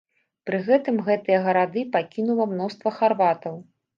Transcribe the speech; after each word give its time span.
Пры 0.49 0.59
гэтым 0.67 0.95
гэтыя 1.09 1.41
гарады 1.47 1.83
пакінула 1.97 2.49
мноства 2.53 2.95
харватаў. 2.99 3.63